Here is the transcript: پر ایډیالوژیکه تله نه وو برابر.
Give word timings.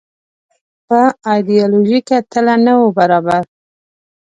پر 0.87 1.07
ایډیالوژیکه 1.31 2.17
تله 2.31 2.55
نه 2.65 2.73
وو 2.79 2.87
برابر. 2.97 3.43